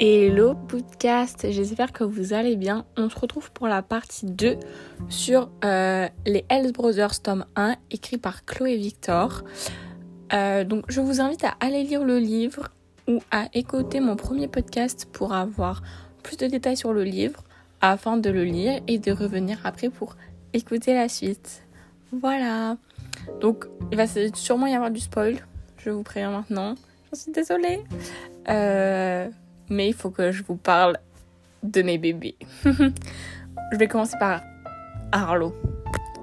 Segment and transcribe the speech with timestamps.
[0.00, 2.86] Hello podcast, j'espère que vous allez bien.
[2.96, 4.56] On se retrouve pour la partie 2
[5.08, 9.42] sur euh, les Hells Brothers tome 1 écrit par Chloé Victor.
[10.32, 12.68] Euh, donc je vous invite à aller lire le livre
[13.08, 15.82] ou à écouter mon premier podcast pour avoir
[16.22, 17.42] plus de détails sur le livre
[17.80, 20.16] afin de le lire et de revenir après pour
[20.52, 21.64] écouter la suite.
[22.12, 22.76] Voilà.
[23.40, 25.38] Donc il va sûrement y avoir du spoil,
[25.78, 26.76] je vous préviens maintenant.
[27.12, 27.80] Je suis désolée.
[28.48, 29.28] Euh,
[29.70, 30.98] mais il faut que je vous parle
[31.62, 32.36] de mes bébés.
[32.64, 34.42] je vais commencer par
[35.12, 35.54] Arlo.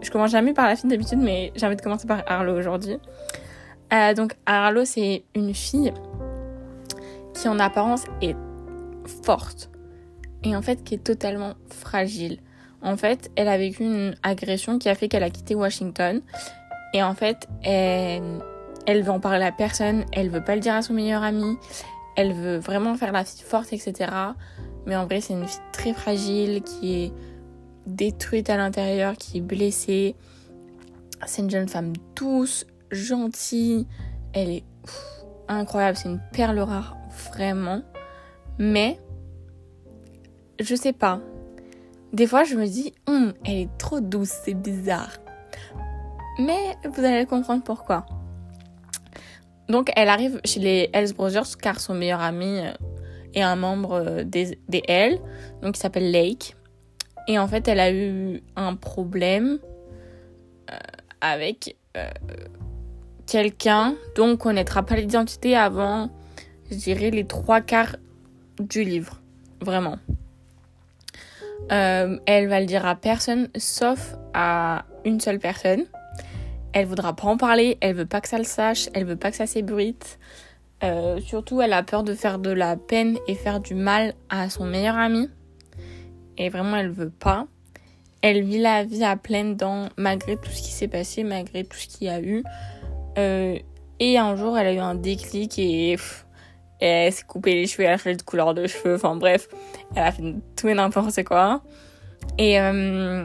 [0.00, 2.98] Je commence jamais par la fille d'habitude, mais j'ai envie de commencer par Arlo aujourd'hui.
[3.92, 5.92] Euh, donc Arlo, c'est une fille
[7.34, 8.36] qui en apparence est
[9.24, 9.70] forte
[10.44, 12.38] et en fait qui est totalement fragile.
[12.82, 16.20] En fait, elle a vécu une agression qui a fait qu'elle a quitté Washington
[16.94, 18.40] et en fait, elle,
[18.86, 21.56] elle veut en parler à personne, elle veut pas le dire à son meilleur ami,
[22.18, 24.10] elle veut vraiment faire la fille forte, etc.
[24.86, 27.12] Mais en vrai, c'est une fille très fragile qui est
[27.86, 30.16] détruite à l'intérieur, qui est blessée.
[31.26, 33.86] C'est une jeune femme douce, gentille.
[34.32, 34.64] Elle est
[35.46, 35.96] incroyable.
[35.96, 36.96] C'est une perle rare,
[37.32, 37.82] vraiment.
[38.58, 38.98] Mais,
[40.58, 41.20] je sais pas.
[42.12, 45.18] Des fois, je me dis, hum, elle est trop douce, c'est bizarre.
[46.40, 48.06] Mais vous allez comprendre pourquoi.
[49.68, 52.72] Donc elle arrive chez les Hells Brothers car son meilleur ami euh,
[53.34, 55.18] est un membre euh, des, des Hells,
[55.62, 56.56] donc il s'appelle Lake.
[57.26, 59.58] Et en fait elle a eu un problème
[60.70, 60.76] euh,
[61.20, 61.76] avec
[63.26, 66.10] quelqu'un dont on ne connaîtra pas l'identité avant,
[66.70, 67.96] je dirais, les trois quarts
[68.58, 69.20] du livre.
[69.60, 69.98] Vraiment.
[71.68, 75.84] elle va le dire à personne sauf à une seule personne.
[76.72, 79.30] Elle voudra pas en parler, elle veut pas que ça le sache, elle veut pas
[79.30, 80.18] que ça s'ébruite.
[80.84, 84.48] Euh, surtout, elle a peur de faire de la peine et faire du mal à
[84.48, 85.28] son meilleur ami.
[86.36, 87.46] Et vraiment, elle veut pas.
[88.22, 91.76] Elle vit la vie à pleines dents malgré tout ce qui s'est passé, malgré tout
[91.76, 92.44] ce qu'il y a eu.
[93.16, 93.58] Euh,
[94.00, 95.96] et un jour, elle a eu un déclic et,
[96.80, 98.94] elle s'est coupé les cheveux, elle a fait de couleur de cheveux.
[98.94, 99.48] Enfin bref,
[99.96, 101.62] elle a fait tout et n'importe quoi.
[102.38, 103.24] Et euh,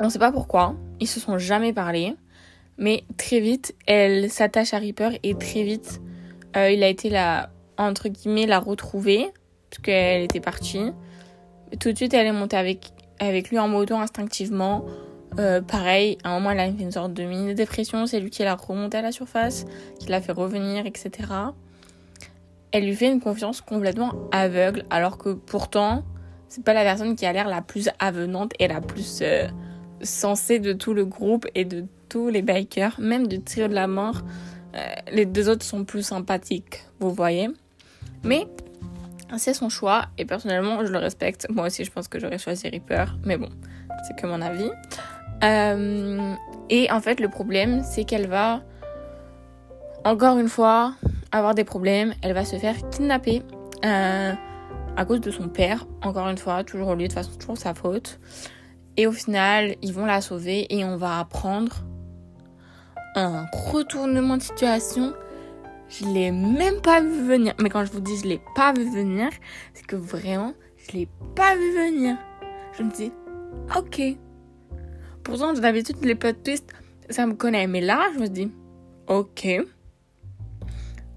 [0.00, 0.74] on sait pas pourquoi.
[0.98, 2.14] Ils se sont jamais parlé.
[2.78, 6.00] Mais très vite, elle s'attache à Reaper et très vite,
[6.56, 9.26] euh, il a été la, entre guillemets, la retrouver,
[9.70, 10.92] parce qu'elle était partie.
[11.80, 14.84] Tout de suite, elle est montée avec, avec lui en moto instinctivement.
[15.38, 18.06] Euh, pareil, à un moment, elle a fait une sorte de mini-dépression.
[18.06, 19.64] C'est lui qui l'a remontée à la surface,
[19.98, 21.10] qui l'a fait revenir, etc.
[22.70, 26.04] Elle lui fait une confiance complètement aveugle, alors que pourtant,
[26.48, 29.46] c'est pas la personne qui a l'air la plus avenante et la plus euh,
[30.02, 31.86] sensée de tout le groupe et de
[32.18, 34.22] les bikers, même du trio de la mort.
[34.74, 34.78] Euh,
[35.10, 37.50] les deux autres sont plus sympathiques, vous voyez.
[38.24, 38.46] Mais
[39.36, 41.46] c'est son choix et personnellement, je le respecte.
[41.50, 43.48] Moi aussi, je pense que j'aurais choisi Reaper, mais bon,
[44.06, 44.70] c'est que mon avis.
[45.44, 46.34] Euh,
[46.70, 48.62] et en fait, le problème, c'est qu'elle va,
[50.04, 50.94] encore une fois,
[51.32, 52.14] avoir des problèmes.
[52.22, 53.42] Elle va se faire kidnapper
[53.84, 54.32] euh,
[54.96, 55.86] à cause de son père.
[56.02, 58.20] Encore une fois, toujours lui, de toute façon, toujours sa faute.
[58.96, 61.82] Et au final, ils vont la sauver et on va apprendre
[63.14, 65.12] un retournement de situation.
[65.88, 67.54] Je l'ai même pas vu venir.
[67.60, 69.28] Mais quand je vous dis je l'ai pas vu venir,
[69.74, 72.16] c'est que vraiment, je l'ai pas vu venir.
[72.78, 73.12] Je me dis,
[73.76, 74.16] ok.
[75.22, 76.72] Pourtant, d'habitude, les plot twists,
[77.10, 77.66] ça me connaît.
[77.66, 78.50] Mais là, je me dis,
[79.06, 79.46] ok.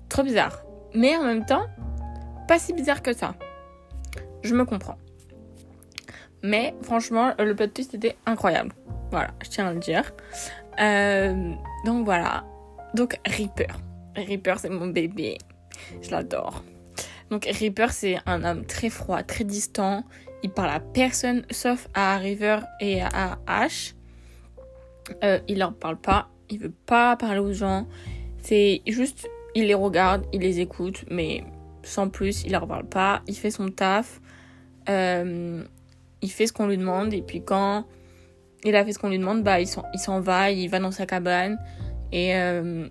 [0.10, 0.64] Trop bizarre.
[0.94, 1.66] Mais en même temps,
[2.48, 3.36] pas si bizarre que ça.
[4.44, 4.98] Je me comprends.
[6.44, 8.74] Mais franchement, le plot twist était incroyable.
[9.12, 10.12] Voilà, je tiens à le dire.
[10.80, 11.54] Euh,
[11.86, 12.44] donc voilà.
[12.94, 13.68] Donc Reaper.
[14.16, 15.38] Reaper, c'est mon bébé.
[16.02, 16.64] Je l'adore.
[17.30, 20.04] Donc Reaper, c'est un homme très froid, très distant.
[20.44, 23.96] Il parle à personne sauf à River et à Ash.
[25.24, 26.30] Euh, il leur parle pas.
[26.50, 27.88] Il veut pas parler aux gens.
[28.38, 31.44] C'est juste, il les regarde, il les écoute, mais
[31.84, 33.22] sans plus, il leur parle pas.
[33.28, 34.22] Il fait son taf.
[34.88, 35.64] Euh,
[36.22, 37.14] il fait ce qu'on lui demande.
[37.14, 37.86] Et puis quand
[38.66, 41.06] il a fait ce qu'on lui demande, bah, il s'en va, il va dans sa
[41.06, 41.58] cabane
[42.12, 42.88] et euh,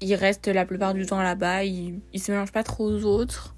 [0.00, 1.64] il reste la plupart du temps là-bas.
[1.64, 3.56] Il, il se mélange pas trop aux autres,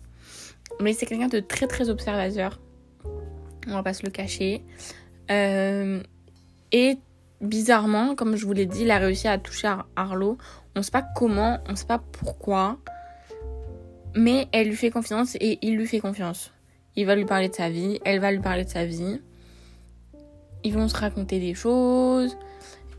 [0.81, 2.59] mais c'est quelqu'un de très très observateur.
[3.67, 4.65] On va pas se le cacher.
[5.31, 6.03] Euh,
[6.73, 6.97] et
[7.43, 10.38] bizarrement, comme je vous l'ai dit, il a réussi à toucher Arlo.
[10.75, 12.79] On sait pas comment, on sait pas pourquoi,
[14.17, 16.53] mais elle lui fait confiance et il lui fait confiance.
[16.97, 19.20] Il va lui parler de sa vie, elle va lui parler de sa vie
[20.69, 22.37] ils vont se raconter des choses.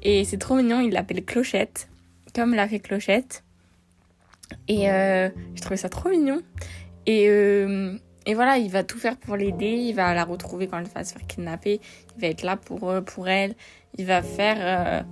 [0.01, 1.89] Et c'est trop mignon, il l'appelle Clochette,
[2.33, 3.43] comme l'a fait Clochette.
[4.67, 6.41] Et euh, j'ai trouvé ça trop mignon.
[7.05, 10.77] Et euh, et voilà, il va tout faire pour l'aider, il va la retrouver quand
[10.77, 11.79] elle va se faire kidnapper,
[12.15, 13.55] il va être là pour, pour elle,
[13.97, 15.05] il va faire...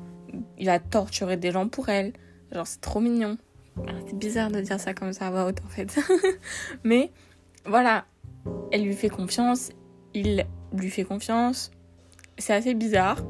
[0.60, 2.14] il va torturer des gens pour elle.
[2.52, 3.38] Genre, c'est trop mignon.
[3.88, 5.98] Ah, c'est bizarre de dire ça comme ça à voix haute en fait.
[6.84, 7.12] Mais
[7.66, 8.06] voilà,
[8.72, 9.70] elle lui fait confiance,
[10.14, 11.72] il lui fait confiance.
[12.38, 13.24] C'est assez bizarre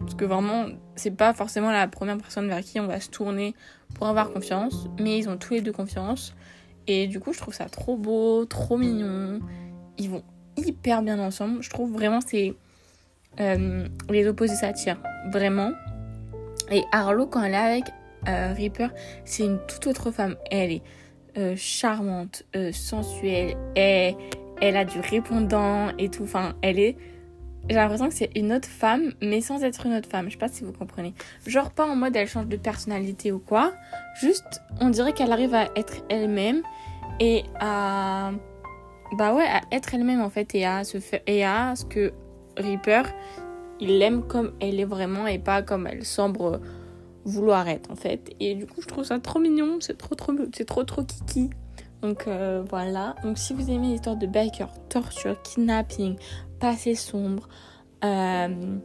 [0.00, 0.66] parce que vraiment,
[0.96, 3.54] c'est pas forcément la première personne vers qui on va se tourner
[3.94, 6.34] pour avoir confiance, mais ils ont tous les deux confiance.
[6.86, 9.40] Et du coup, je trouve ça trop beau, trop mignon.
[9.98, 10.24] Ils vont
[10.56, 11.62] hyper bien ensemble.
[11.62, 12.54] Je trouve vraiment c'est
[13.40, 15.72] euh, les opposés s'attirent vraiment.
[16.70, 17.84] Et Arlo quand elle est avec
[18.28, 18.90] euh, Reaper,
[19.24, 20.36] c'est une toute autre femme.
[20.50, 20.82] Elle est
[21.38, 24.14] euh, charmante, sensuelle, et
[24.60, 26.24] elle a du répondant et tout.
[26.24, 26.96] Enfin, elle est.
[27.68, 30.26] J'ai l'impression que c'est une autre femme, mais sans être une autre femme.
[30.26, 31.14] Je sais pas si vous comprenez.
[31.46, 33.72] Genre pas en mode elle change de personnalité ou quoi.
[34.20, 36.62] Juste, on dirait qu'elle arrive à être elle-même
[37.20, 38.32] et à.
[39.16, 40.82] Bah ouais, à être elle-même en fait et à,
[41.26, 42.12] et à ce que
[42.56, 43.04] Reaper,
[43.80, 46.60] il l'aime comme elle est vraiment et pas comme elle semble
[47.24, 48.34] vouloir être en fait.
[48.40, 51.50] Et du coup, je trouve ça trop mignon, c'est trop trop c'est trop trop kiki.
[52.02, 53.14] Donc euh, voilà.
[53.22, 56.16] Donc si vous aimez l'histoire de biker, torture, kidnapping,
[56.60, 57.48] passé sombre,
[58.04, 58.76] euh,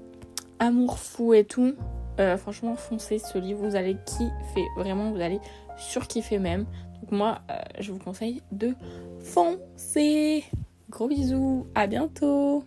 [0.59, 1.73] amour fou et tout,
[2.19, 5.39] euh, franchement foncez ce livre, vous allez kiffer, vraiment vous allez
[5.77, 6.65] surkiffer même.
[7.01, 7.41] Donc moi,
[7.79, 8.73] je vous conseille de
[9.19, 10.43] foncer.
[10.89, 12.63] Gros bisous, à bientôt